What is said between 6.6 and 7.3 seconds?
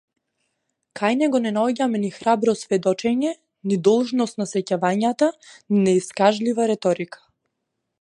реторика.